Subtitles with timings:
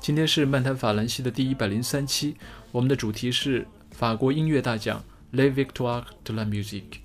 [0.00, 2.34] 今天是漫谈法兰西的第一百零三期，
[2.72, 7.00] 我们的主题是法国音乐大奖 Le Victoire de la Musique。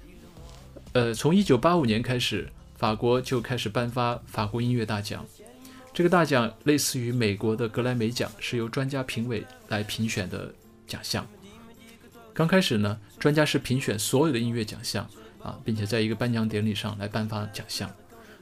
[0.93, 5.25] 呃，从一九八五年开始，法国就开始颁发法国音乐大奖。
[5.93, 10.53] 这个大奖类似于美国的格莱美奖，是由专家评委来评选的
[10.87, 11.27] 奖项。
[12.33, 15.07] 刚开始呢，专家是评选所有的音乐奖项
[15.41, 17.89] 啊，并且在一个颁奖典礼上来颁发奖项。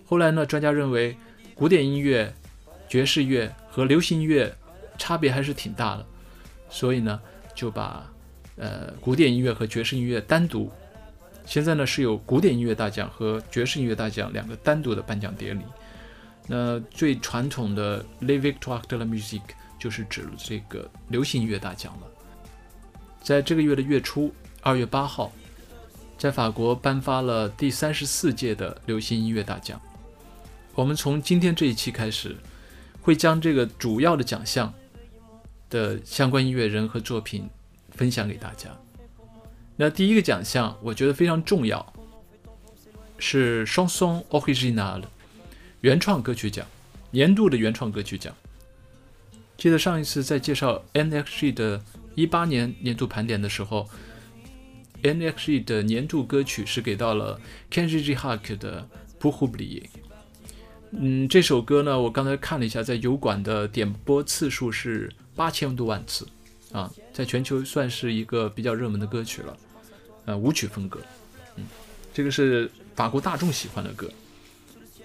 [0.05, 1.17] 后来呢，专家认为
[1.55, 2.33] 古典音乐、
[2.91, 4.53] 爵士乐和流行音乐
[4.97, 6.05] 差别还是挺大的，
[6.69, 7.17] 所以呢，
[7.55, 8.05] 就把
[8.57, 10.69] 呃古典音乐和爵士音乐单独。
[11.45, 15.63] 现在呢是有古典音乐大奖和爵士音乐大奖两个单独的颁奖典礼。
[16.47, 22.07] 那最传统的 Le Victoire de la Musique 就是指这个流行音乐大奖了。
[23.23, 25.31] 在这个月的月初，二月八号，
[26.17, 29.79] 在法国颁发了第三十四届的流行音乐大奖。
[30.75, 32.35] 我们从今天这一期开始，
[33.01, 34.73] 会将这个主要的奖项
[35.69, 37.49] 的相关音乐人和作品
[37.89, 38.69] 分享给大家。
[39.77, 41.93] 那第一个奖项，我觉得非常重要，
[43.17, 45.05] 是 Chanson Originale。
[45.81, 46.67] 原创歌曲奖，
[47.09, 48.35] 年度的原创歌曲奖。
[49.57, 53.89] 记得上一次在介绍 NXG 的一八年年度盘点的时候
[55.01, 58.81] ，NXG 的年度歌曲是给到了 Kenji G Hark 的
[59.17, 59.89] 《不呼不离》。
[60.91, 66.27] 嗯，这首歌呢，我刚才看了一下，在油管的点播次数是八千多万次
[66.73, 69.57] 啊，在全球算是一个比较热门的歌曲了。
[70.25, 70.99] 呃，舞曲风格，
[71.55, 71.63] 嗯，
[72.13, 74.09] 这个是法国大众喜欢的歌。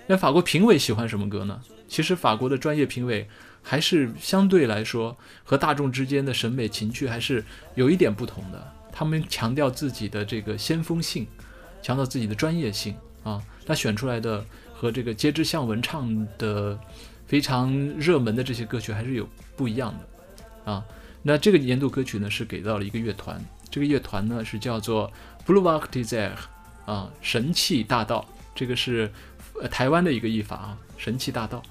[0.09, 1.61] 那法国评委喜欢什么歌呢？
[1.89, 3.29] 其实法国的专业评委
[3.63, 7.45] 还是相对来说和大众之间的审美情趣还是
[7.77, 8.73] 有一点不同的。
[8.93, 11.27] 他们强调自己的这个先锋性，
[11.81, 13.41] 强调自己的专业性啊。
[13.65, 14.45] 他选出来的
[14.77, 16.79] 和这个街知巷闻唱的
[17.27, 20.85] 非常热门的这些歌曲还是有不一样的啊。
[21.23, 25.11] 那这个年度歌曲呢是给到了一个乐团，这个乐团呢是叫做
[25.47, 26.33] Blue Rock Desire
[26.85, 28.25] 啊，神气大道。
[28.55, 29.11] 这个是。
[29.59, 31.63] 呃，台湾的一个译法啊，神奇大道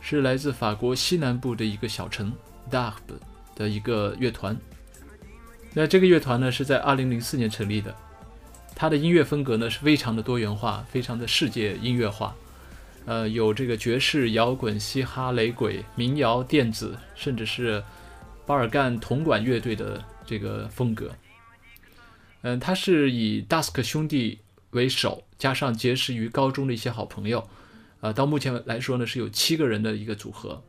[0.00, 2.32] 是来自法国西南部的一个小城
[2.70, 3.14] d a r b
[3.54, 4.56] 的一个乐团。
[5.74, 7.94] 那这个乐团呢是在2004年成立的，
[8.80, 12.36] 它的音乐风格呢是非常的多元化，非常的世界音乐化。
[13.06, 17.82] 呃，有这个爵士、摇滚、嘻哈、雷鬼、民谣、电子，甚至是
[18.46, 21.12] 巴尔干铜管乐队的这个风格。
[22.42, 24.38] 嗯，它是以 Dusk 兄弟。
[24.72, 27.48] 为首，加上结识于高中的一些好朋友，
[28.00, 30.62] 呃，到目前来说呢，是有七个人的一个组合。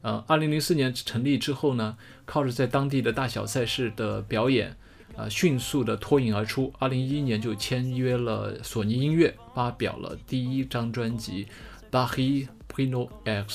[0.00, 4.78] 呃，二零零四年成立之后呢，靠着在当地的大小赛事的表演，
[5.16, 6.72] 啊，迅速的脱颖而出。
[6.78, 11.46] 二零一一年就签约了索尼音乐，发表了第一张专辑
[12.08, 13.46] 《Paris Buenos Aires》，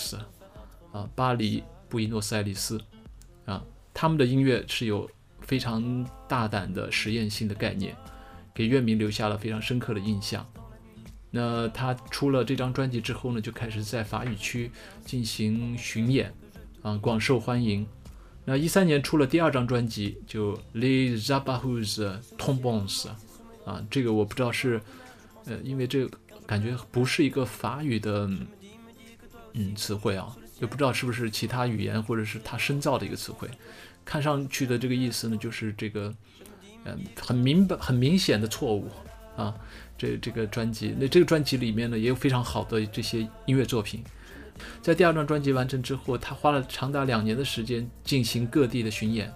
[0.91, 2.79] 啊，巴黎布宜诺斯艾利斯。
[3.45, 5.09] 啊，他们的音乐是有
[5.41, 7.95] 非常大胆的实验性的概念。
[8.51, 10.45] 给乐迷留下了非常深刻的印象。
[11.31, 14.69] 那他出了这张专辑之后呢，就开始在法语区
[15.05, 16.33] 进行巡演，
[16.81, 17.87] 啊，广受欢迎。
[18.49, 23.03] 那一三年出了第二张专辑，就《Les Zabahus Tombons》，
[23.63, 24.81] 啊，这个我不知道是，
[25.45, 26.17] 呃，因为这个
[26.47, 28.27] 感觉不是一个法语的，
[29.53, 33.47] 嗯，词汇啊，也不知道是不是其他语言或者是他深造的一个词汇。
[34.03, 36.13] 看上去的这个意思呢，就是这个。
[36.85, 38.89] 嗯，很明白、很明显的错误
[39.35, 39.53] 啊！
[39.97, 44.01] 这这个专辑，那这个专辑里面呢，也有非常好的这些音乐作品。
[44.81, 49.33] 在第二张专辑完成之后，他花了长达两年的时间进行各地的巡演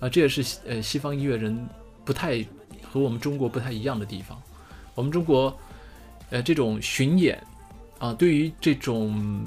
[0.00, 1.66] 啊，这也是呃西方音乐人
[2.04, 2.44] 不太
[2.82, 4.40] 和我们中国不太一样的地方。
[4.94, 5.56] 我们中国
[6.30, 7.42] 呃这种巡演
[7.98, 9.44] 啊，对于这种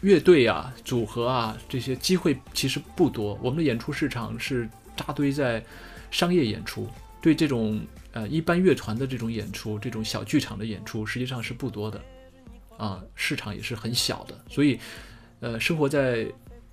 [0.00, 3.38] 乐队啊、组合啊这些机会其实不多。
[3.42, 5.62] 我们的演出市场是扎堆在。
[6.12, 6.88] 商业演出
[7.22, 7.80] 对这种
[8.10, 12.02] 呃一般乐团的这种演出，这种小剧场的演出实际上是不多的，
[12.80, 14.34] 啊，市场也是很小的。
[14.48, 14.80] 所以，
[15.40, 16.26] 呃，生活在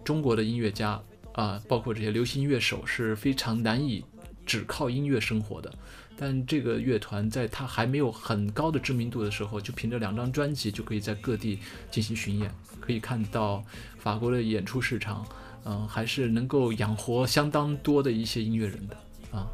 [0.06, 1.02] 中国的音乐家
[1.34, 4.06] 啊，包括这些流行乐手是非常难以
[4.46, 5.72] 只靠音乐生活的。
[6.20, 11.60] 但这个乐团在他还没有很高的知名度的时候，就凭着两张专辑就可以在各地
[11.92, 12.50] 进行巡演，
[12.80, 13.62] 可以看到
[14.00, 15.28] 法国的演出市场
[15.66, 18.98] 嗯，还是能够养活相当多的一些音乐人的
[19.38, 19.46] 啊。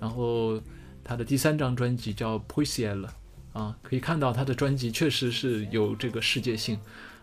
[0.00, 0.60] 然后
[1.04, 3.06] 他的第三张专辑叫《p o e s i e l
[3.52, 6.78] 啊，可以看到他的专辑确实是有这个世界性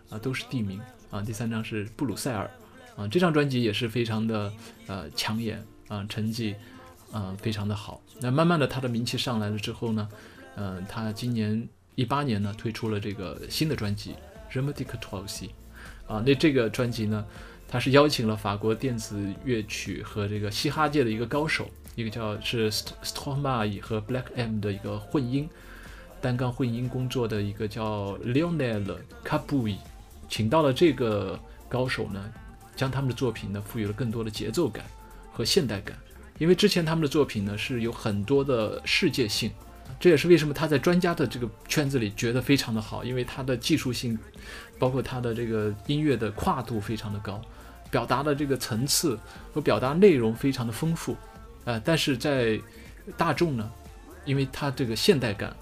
[0.09, 0.79] 啊，都是地名
[1.09, 1.21] 啊。
[1.21, 2.49] 第三张是布鲁塞尔
[2.95, 4.51] 啊，这张专辑也是非常的
[4.87, 6.55] 呃抢眼啊，成绩
[7.11, 8.01] 啊非常的好。
[8.19, 10.07] 那慢慢的他的名气上来了之后呢，
[10.55, 14.11] 呃，他今年一八年呢推出了这个新的专辑
[14.51, 15.49] 《r e m e d i c t w e l c e
[16.07, 17.25] 啊，那这个专辑呢，
[17.67, 21.69] 他是邀请了法国电子乐曲和这个嘻哈界的一个高手。
[21.95, 25.49] 一个叫是 Stromae 和 Black M 的一个混音，
[26.21, 28.85] 单杠混音工作的一个叫 Leonel
[29.23, 29.77] c a p u i
[30.27, 32.31] 请到了这个高手呢，
[32.75, 34.85] 将他们的作品呢赋予了更多的节奏感
[35.31, 35.97] 和现代感。
[36.37, 39.51] 因为之前他们的作品呢是有很多的世界性，
[39.99, 44.17] 这也是为什么他在专家的这个圈子里觉得非常的好，因为他的技术性，
[44.77, 47.41] 包括他的这个音乐的跨度非常的高，
[47.91, 49.19] 表达的这个层次
[49.53, 51.15] 和表达内容非常的丰富。
[51.65, 52.57] 呃，但是在
[53.17, 53.69] 大众呢，
[54.23, 55.53] 因为他这个现代感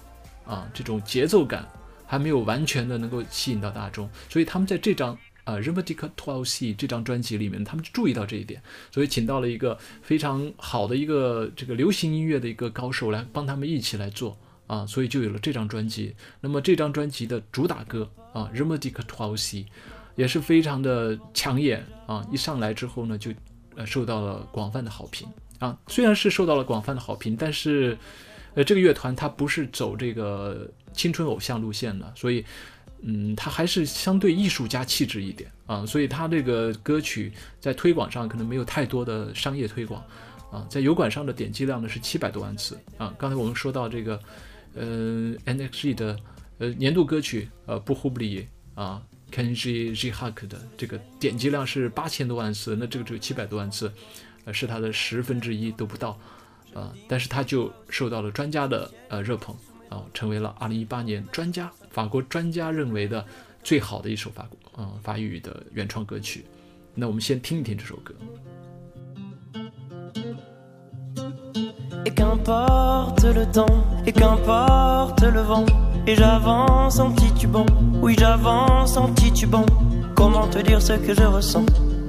[0.48, 1.68] 啊，这种节奏感
[2.06, 5.12] 还没有完全的能够吸引到大众，所以他们在这张
[5.44, 16.14] 啊《r e m e d i c Twelve C》这张专辑里面，他们就注意到这一点，所以请到了一个非常好的一个这个流行音乐的一个高手来帮他们一起来做啊，所以就有了这张专辑。
[16.40, 19.58] 那么这张专辑的主打歌啊《r e m e d i c Twelve C》
[20.16, 23.30] 也是非常的抢眼啊，一上来之后呢，就
[23.76, 25.28] 呃受到了广泛的好评。
[25.58, 27.98] 啊，虽然是受到了广泛的好评，但是，
[28.54, 32.44] 呃，这个乐团它不是走这个青春偶像路线的，所以，
[33.02, 40.02] 嗯，它还是相对艺术家气质一点啊，所以它这个歌曲在推广上可能没有太多的商业推广，
[40.50, 43.14] 啊，在油管上的点击量呢是七百多万次啊。
[43.18, 44.20] 刚才我们说到这个，
[44.74, 46.18] 呃，NXG 的
[46.58, 53.92] 呃年度歌曲呃不呼不离啊，Kenji j h a k 的这个点击量是八千多万次，那这个只有七百多万次。
[54.44, 56.18] 呃是他的十分之一都不到，
[56.74, 59.54] 啊，但是他就受到了专家的呃热捧
[59.88, 63.24] 啊，成为了二零一八年专家法国专家认为的
[63.62, 66.44] 最好的一首法国嗯法语的原创歌曲。
[66.94, 68.14] 那我们先听一听这首歌。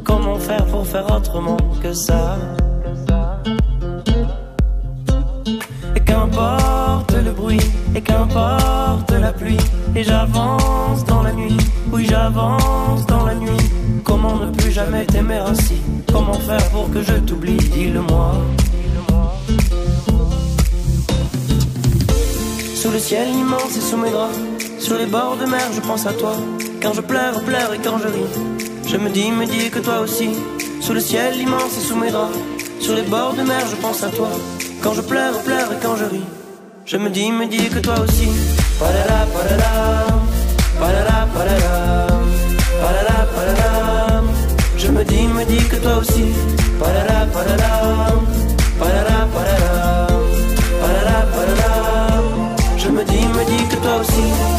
[0.06, 2.36] Comment faire pour faire autrement que ça
[6.40, 7.60] qu'importe le bruit,
[7.96, 9.58] et qu'importe la pluie,
[9.96, 11.58] et j'avance dans la nuit,
[11.92, 13.64] oui j'avance dans la nuit.
[14.04, 15.78] Comment ne plus jamais t'aimer ainsi?
[16.12, 17.58] Comment faire pour que je t'oublie?
[17.58, 18.32] Dis-le-moi.
[22.76, 24.38] Sous le ciel immense et sous mes draps,
[24.80, 26.36] sur les bords de mer, je pense à toi.
[26.82, 28.32] Quand je pleure, pleure et quand je ris,
[28.88, 30.30] je me dis, me dis que toi aussi,
[30.80, 32.38] sous le ciel immense et sous mes draps,
[32.80, 34.30] sur les bords de mer, je pense à toi.
[34.82, 36.24] Quand je pleure, pleure et quand je ris,
[36.86, 38.30] je me dis, me dis que toi aussi.
[38.80, 39.72] Palala, palala,
[40.80, 42.08] palala, palala,
[42.82, 44.24] palala, palala.
[44.78, 46.26] Je me dis, me dis que toi aussi.
[46.80, 47.72] Palala, palala,
[48.80, 50.08] palala, palala,
[50.82, 51.72] palala, palala.
[52.78, 54.59] Je me dis, me dis que toi aussi.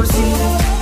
[0.00, 0.79] Rosie.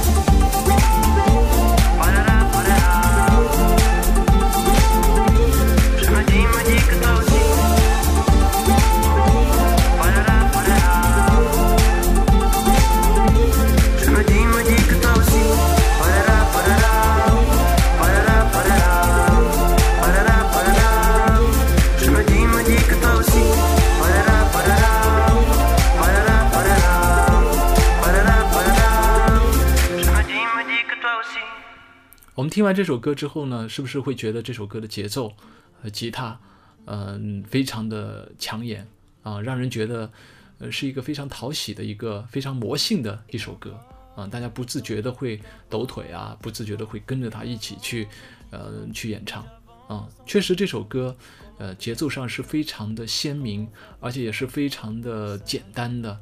[32.49, 35.33] 听完这首歌之后呢，是不是会觉得这首歌的节奏
[35.81, 36.39] 和吉他，
[36.87, 38.87] 嗯，非常的抢眼
[39.23, 40.11] 啊，让人觉得
[40.59, 43.79] 呃是一个非常讨喜的一个非常魔性的一首歌
[44.15, 48.07] 啊，大家不自觉的会抖腿啊，不自觉的会跟着他一起去
[48.51, 49.45] 呃去演唱
[49.89, 50.09] 啊。
[50.25, 51.17] 确实这首歌
[51.59, 53.69] 呃节奏上是非常的鲜明，
[54.01, 56.21] 而且也是非常的简单的，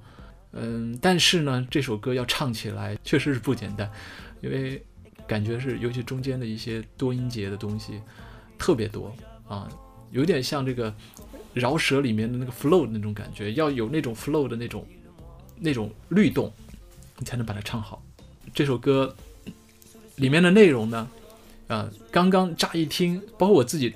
[0.52, 3.90] 嗯，但是呢这首歌要唱起来确实是不简单，
[4.40, 4.82] 因为。
[5.26, 8.00] 感觉是，尤其中间的一些多音节的东西
[8.56, 9.12] 特别多
[9.48, 9.68] 啊，
[10.12, 10.94] 有点像这个
[11.52, 14.86] 饶舌里面的那个 flow 那种感觉，要有那种 flow 的那种
[15.58, 16.52] 那种律动，
[17.18, 18.00] 你才能把它唱好。
[18.54, 19.14] 这首歌
[20.14, 21.08] 里面的内容呢，
[21.66, 23.92] 啊，刚刚乍一听，包括我自己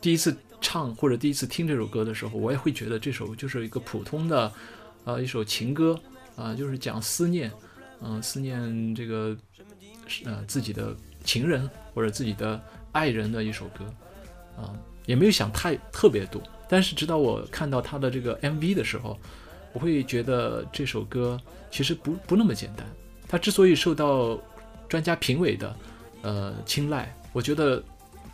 [0.00, 4.52] 第一次唱或者第一次听这首歌的时候，我也会觉得这首就是一个普通的
[5.04, 5.98] 呃一首情歌
[6.34, 7.52] 啊，就是讲思念，
[8.00, 9.38] 嗯，思念这个。
[10.24, 12.60] 呃，自己的情人或者自己的
[12.92, 13.84] 爱人的一首歌，
[14.56, 14.74] 啊，
[15.06, 16.42] 也没有想太特别多。
[16.68, 19.18] 但是直到我看到他的这个 MV 的时候，
[19.72, 21.40] 我会觉得这首歌
[21.70, 22.86] 其实不不那么简单。
[23.28, 24.38] 他之所以受到
[24.88, 25.76] 专家评委的
[26.22, 27.82] 呃青睐，我觉得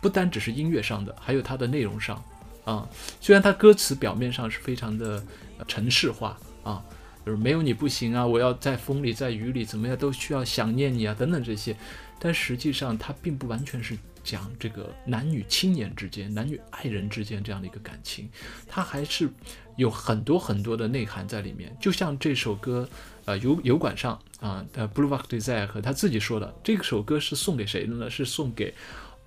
[0.01, 2.23] 不单只是音乐上的，还有它的内容上
[2.65, 2.87] 啊。
[3.21, 5.23] 虽然他歌词表面上是非常的
[5.67, 6.83] 城市化啊。
[7.29, 8.25] 就是没有你不行啊！
[8.25, 11.75] 我要在风里，在雨里，怎么样都需要想念你啊，等等这些。
[12.17, 18.27] 但实际上，它并不完全是讲这个男女青年之间、男女爱人之间这样的一个感情，
[18.67, 19.29] 它还是
[19.77, 21.71] 有很多很多的内涵在里面。
[21.79, 22.89] 就像这首歌，
[23.25, 28.09] 呃，油油管上啊呃 Blue Rock Desire 和他自己说的，这首歌是送给谁的呢？
[28.09, 28.73] 是送给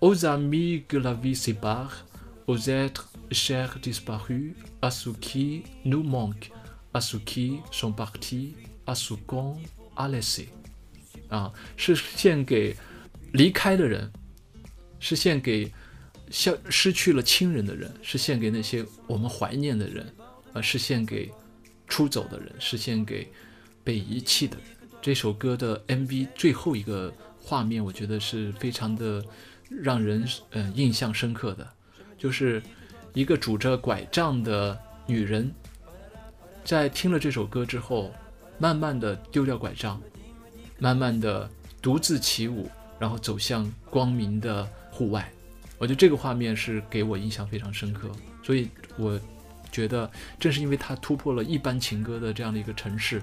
[0.00, 2.02] Aux amis que la vie sépare,
[2.47, 6.50] aux êtres chers disparus, à ceux qui nous manque
[6.93, 8.53] Asuki sont partis,
[8.85, 9.57] Asukon
[9.95, 10.47] a laissé，
[11.29, 12.77] 啊，是献给
[13.33, 14.11] 离开的人，
[15.01, 15.73] 是献给
[16.31, 20.15] 消失去了亲人的人，是献给那些我们怀念的人，
[20.53, 21.33] 啊，是献给
[21.89, 23.27] 出走的人，是献给
[23.83, 24.67] 被遗弃的人。
[25.01, 29.25] 这首歌的 MV 最后一个画面，我觉得是非常的
[29.69, 31.67] 让人呃印象深刻的，
[32.19, 32.63] 就是
[33.15, 35.51] 一个拄着拐杖的女人。
[36.64, 38.12] 在听了这首歌之后，
[38.59, 40.00] 慢慢的丢掉拐杖，
[40.78, 41.50] 慢慢的
[41.81, 45.31] 独自起舞，然后走向光明的户外。
[45.78, 48.11] 我觉得这个画面是给我印象非常深刻，
[48.42, 49.19] 所以我
[49.73, 53.21] 觉得正是因为它突破了一般情歌的这样的一个城市，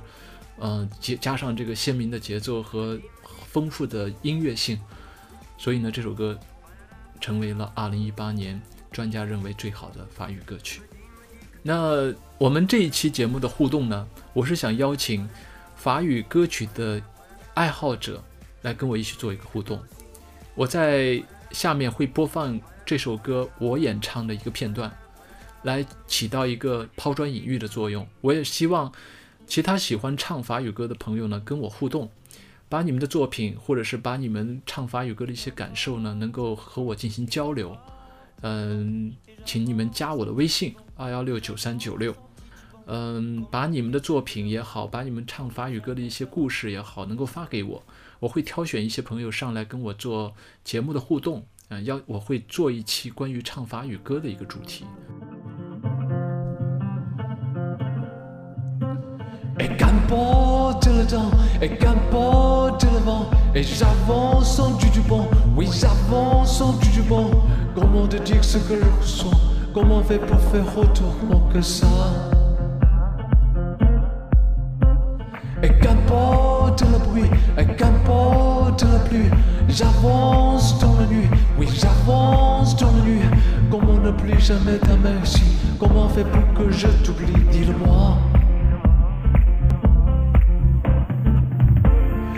[0.59, 2.99] 嗯，加加上这个鲜明的节奏和
[3.47, 4.77] 丰富的音乐性，
[5.57, 6.37] 所以呢，这首歌
[7.21, 10.81] 成为了2018年专家认为最好的法语歌曲。
[11.61, 15.27] 那我们这一期节目的互动呢，我是想邀请
[15.75, 17.01] 法语歌曲的
[17.53, 18.23] 爱好者
[18.61, 19.79] 来跟我一起做一个互动。
[20.55, 24.91] 我在下面会播放这首歌我演唱的一个片段，
[25.63, 28.07] 来起到一个抛砖引玉的作用。
[28.21, 28.91] 我也希望
[29.45, 32.09] 其他喜欢唱法语歌的朋友呢跟我互动，
[32.69, 37.75] 把你们的作品或者是把你们唱法语歌的一些感受呢，能够和我进行交流。
[38.41, 39.13] 嗯，
[39.43, 42.13] 请你们加我的微信二幺六九三九六，
[42.85, 47.81] 嗯，把你们的作品也好，把你们唱法语歌的一些故事也好，能够发给我，
[48.19, 50.33] 我会挑选一些朋友上来跟我做
[50.65, 54.83] 节目的互动，嗯，要我会做一期关于唱法语歌的一个主题。
[69.71, 71.29] Et qu'importe le temps, et qu'importe le vent, et j'avance en du du bon, oui j'avance
[71.29, 71.31] en du du bon.
[71.31, 71.87] Comment te dire ce que je ressens, comment faire pour faire autrement que ça
[75.61, 79.29] Et qu'importe le bruit, et qu'importe la pluie,
[79.67, 83.21] j'avance dans la nuit, oui j'avance dans la nuit.
[83.69, 85.43] Comment ne plus jamais t'aimer si,
[85.79, 88.17] comment faire pour que je t'oublie, dis-le-moi.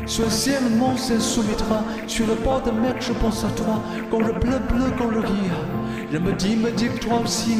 [0.06, 1.84] Sur le ciel, mon ciel soumettra.
[2.06, 3.80] Sur le bord de mer, je pense à toi.
[4.10, 5.81] Quand le bleu, bleu, quand le rire.
[6.13, 7.59] Je me dis, me dis que toi aussi.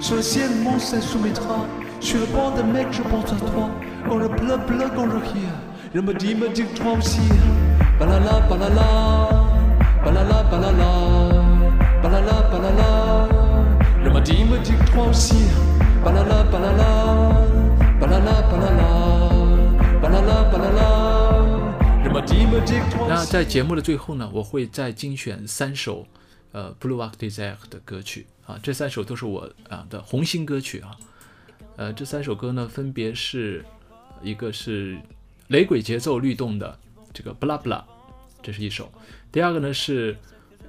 [0.00, 1.66] Sur le ciel, mon ciel soumettra.
[2.00, 3.68] Sur le bord de mer, je pense à toi.
[4.08, 5.56] Quand le bleu, bleu, quand le rire.
[5.94, 7.20] Je me dis, me dis que toi aussi.
[7.98, 9.28] Balala, balala.
[10.04, 10.90] Balala, balala.
[12.02, 13.28] Balala, balala.
[14.04, 15.44] Je me dis, me dis que toi aussi.
[16.04, 16.90] Balala, balala.
[18.00, 18.88] Balala, balala.
[20.02, 21.10] Balala, balala.
[23.08, 26.06] 那在节目的最后呢，我会再精选三首
[26.55, 30.95] 呃 Blue Rock Desire 的歌曲啊，这三首都是我啊的红心歌曲啊。
[31.75, 33.65] 呃，这三首歌呢，分别是
[34.23, 34.97] 一个是
[35.49, 36.79] 雷鬼节奏律动的
[37.13, 37.83] 这个 Bla Bla，
[38.41, 38.89] 这是一首。
[39.33, 40.15] 第二个呢是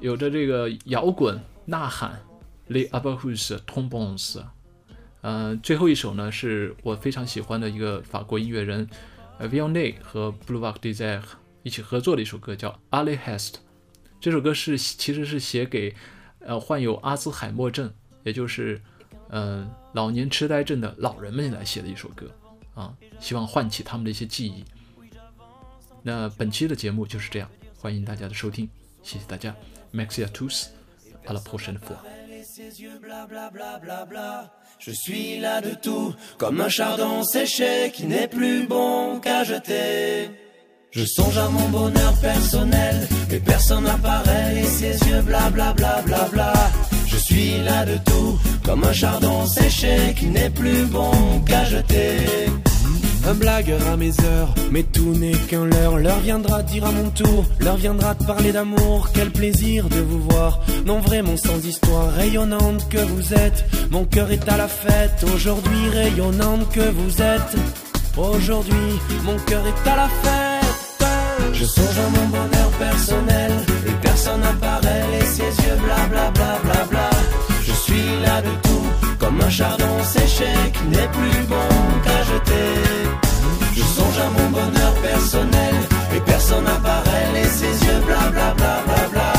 [0.01, 2.21] 有着这个摇滚呐喊
[2.69, 4.43] Le Abahus Tombons。
[5.21, 8.89] 嗯，最后一首呢是我非常喜欢的一个法国音乐人
[9.39, 11.23] v i o n n e 和 Blue Vac Desire
[11.63, 13.53] 一起合作的一首歌，叫《a l l e Hest》。
[14.21, 15.95] 这首歌是其实是写给
[16.41, 17.93] 呃患有阿兹海默症，
[18.25, 18.81] 也就是
[19.29, 22.31] 呃老年痴呆症的老人们来写的一首歌
[22.75, 24.65] 啊，希望唤起他们的一些记忆。
[26.03, 28.69] 那本期的节目就是这样，欢迎大家的收听，
[29.03, 29.55] 谢谢大家
[29.93, 30.67] maxiatus
[31.25, 31.97] population four
[40.97, 46.01] Je songe à mon bonheur personnel, mais personne n'apparaît et ses yeux blablabla.
[46.07, 46.55] Bla, bla.
[47.07, 51.13] Je suis là de tout, comme un chardon séché qui n'est plus bon
[51.45, 52.17] qu'à jeter.
[53.29, 55.99] Un blagueur à mes heures, mais tout n'est qu'un leurre.
[55.99, 59.11] L'heure viendra dire à mon tour, l'heure viendra de parler d'amour.
[59.13, 63.67] Quel plaisir de vous voir, non vraiment sans histoire, rayonnante que vous êtes.
[63.91, 67.55] Mon cœur est à la fête, aujourd'hui rayonnante que vous êtes.
[68.17, 70.46] Aujourd'hui, mon cœur est à la fête.
[71.67, 73.53] Je songe à mon bonheur personnel,
[73.89, 76.31] et personne n'apparaît, et ses yeux blablabla.
[76.31, 77.11] Bla, bla, bla.
[77.61, 78.87] Je suis là de tout,
[79.19, 81.71] comme un chardon séché qui n'est plus bon
[82.05, 82.71] qu'à jeter.
[83.75, 85.75] Je songe à mon bonheur personnel
[86.15, 89.33] et personne n'apparaît et ses yeux blablabla bla, bla, bla.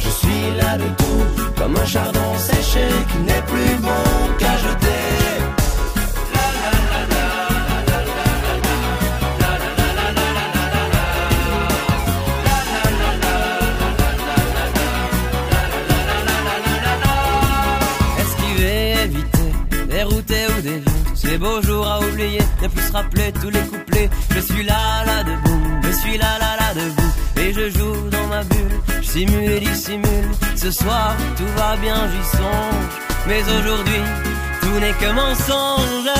[0.00, 5.17] Je suis là de tout comme un chardon séché qui n'est plus bon qu'à jeter.
[21.28, 24.08] Ces beaux jours à oublier, ne plus se rappeler tous les couplets.
[24.34, 27.12] Je suis là, là debout, je suis là, là, là debout.
[27.38, 30.30] Et je joue dans ma bulle, je simule et dissimule.
[30.56, 32.94] Ce soir, tout va bien, j'y songe.
[33.26, 34.00] Mais aujourd'hui,
[34.62, 36.10] tout n'est que mensonge.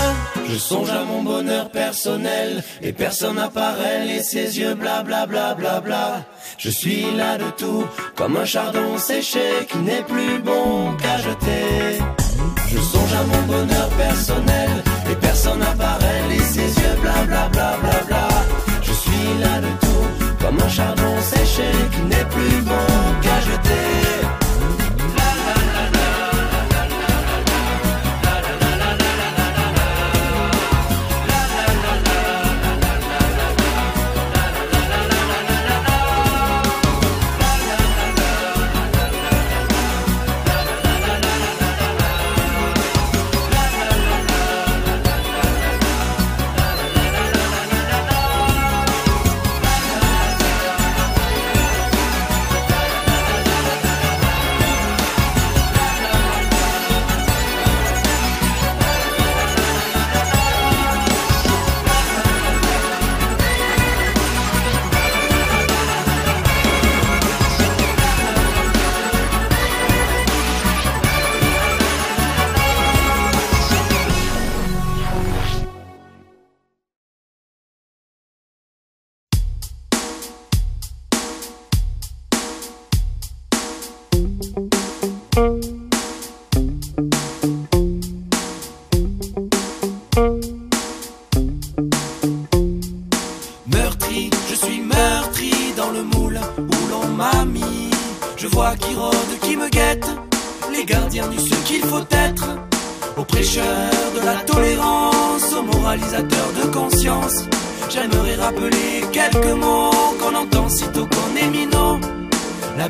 [0.46, 5.80] Je songe à mon bonheur personnel et personne n'apparaît et ses yeux blablabla bla, bla,
[5.80, 6.26] bla.
[6.58, 11.98] Je suis là de tout comme un chardon séché qui n'est plus bon qu'à jeter.
[12.70, 14.70] Je songe à mon bonheur personnel
[15.10, 18.28] et personne n'apparaît et ses yeux blablabla bla, bla, bla.
[18.82, 22.87] Je suis là de tout comme un chardon séché qui n'est plus bon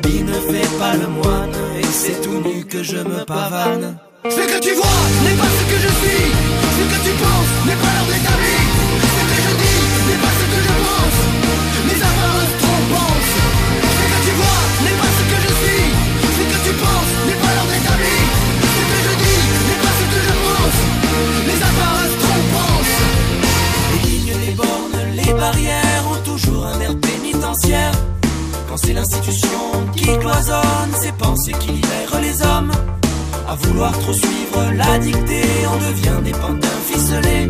[0.01, 3.97] L'habit ne fait pas le moine, et c'est tout nu que je me pavane.
[4.23, 6.25] Ce que tu vois n'est pas ce que je suis,
[6.77, 8.57] ce que tu penses n'est pas l'ordre établi.
[9.15, 11.17] Ce que je dis n'est pas ce que je pense,
[11.87, 13.31] mes apparences trompantes.
[13.97, 15.85] Ce que tu vois n'est pas ce que je suis,
[16.37, 18.17] ce que tu penses n'est pas l'ordre établi.
[18.75, 20.79] Ce que je dis n'est pas ce que je pense,
[21.49, 22.95] les apparences trompantes.
[23.91, 25.78] Les lignes, les bornes, les barrières
[28.81, 29.49] c'est l'institution
[29.95, 32.71] qui cloisonne ses pensées qui libèrent les hommes.
[33.47, 37.49] À vouloir trop suivre la dictée, on devient des pantins ficelés.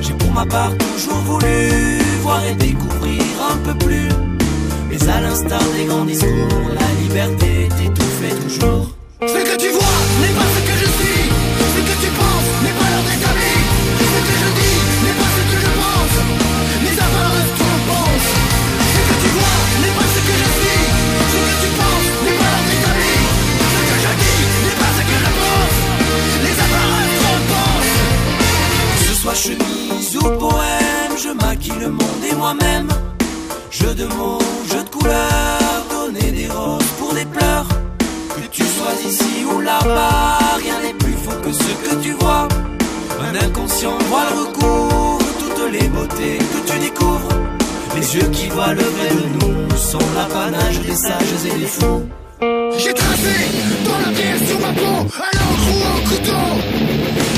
[0.00, 4.08] J'ai pour ma part toujours voulu voir et découvrir un peu plus.
[4.88, 8.90] Mais à l'instar des grands discours, la liberté t'étouffait toujours.
[9.20, 9.95] Ce que tu vois
[53.84, 56.46] dans la pierre sur ma peau, à l'encre ou au couteau,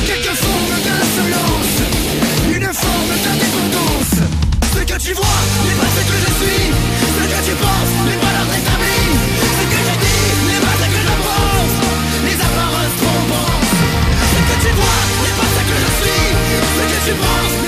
[0.06, 1.76] quelques formes d'insolence,
[2.56, 4.16] une forme d'indépendance.
[4.74, 6.64] Ce que tu vois n'est pas ce que je suis,
[7.16, 9.00] ce que tu penses n'est pas l'ordre établi,
[9.58, 11.74] ce que je dis n'est pas ce que je pense,
[12.26, 13.68] les apparences trompantes.
[14.32, 16.24] Ce que tu vois n'est pas ce que je suis,
[16.76, 17.67] ce que tu penses